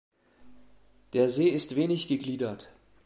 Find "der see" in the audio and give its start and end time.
1.13-1.47